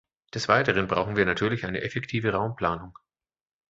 [0.33, 2.97] Des Weiteren brauchen wir natürlich eine effektive Raumplanung.